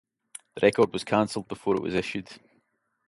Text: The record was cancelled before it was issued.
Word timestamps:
The 0.55 0.61
record 0.65 0.93
was 0.93 1.03
cancelled 1.03 1.47
before 1.47 1.75
it 1.75 1.83
was 1.83 1.93
issued. 1.93 2.27